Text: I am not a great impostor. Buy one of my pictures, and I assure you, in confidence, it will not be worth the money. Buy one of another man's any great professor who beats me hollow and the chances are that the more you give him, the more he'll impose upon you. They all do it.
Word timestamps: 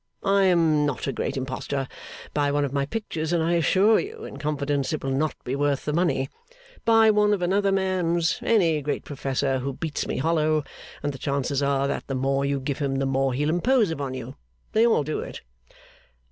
I 0.25 0.45
am 0.45 0.83
not 0.83 1.05
a 1.05 1.13
great 1.13 1.37
impostor. 1.37 1.87
Buy 2.33 2.51
one 2.51 2.65
of 2.65 2.73
my 2.73 2.87
pictures, 2.87 3.31
and 3.31 3.43
I 3.43 3.51
assure 3.53 3.99
you, 3.99 4.23
in 4.23 4.37
confidence, 4.37 4.91
it 4.91 5.03
will 5.03 5.11
not 5.11 5.35
be 5.43 5.55
worth 5.55 5.85
the 5.85 5.93
money. 5.93 6.27
Buy 6.85 7.11
one 7.11 7.33
of 7.35 7.43
another 7.43 7.71
man's 7.71 8.39
any 8.41 8.81
great 8.81 9.05
professor 9.05 9.59
who 9.59 9.73
beats 9.73 10.07
me 10.07 10.17
hollow 10.17 10.63
and 11.03 11.13
the 11.13 11.19
chances 11.19 11.61
are 11.61 11.87
that 11.87 12.07
the 12.07 12.15
more 12.15 12.43
you 12.43 12.59
give 12.59 12.79
him, 12.79 12.95
the 12.95 13.05
more 13.05 13.33
he'll 13.35 13.51
impose 13.51 13.91
upon 13.91 14.15
you. 14.15 14.35
They 14.71 14.87
all 14.87 15.03
do 15.03 15.19
it. 15.19 15.41